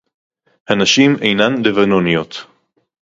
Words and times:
הַנָּשִׁים 0.69 1.15
אֵינָן 1.21 1.61
לְבָנוֹנִיּוֹת. 1.63 2.33